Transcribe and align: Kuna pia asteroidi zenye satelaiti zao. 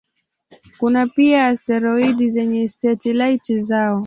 Kuna 0.79 1.07
pia 1.07 1.47
asteroidi 1.47 2.29
zenye 2.29 2.67
satelaiti 2.67 3.59
zao. 3.59 3.99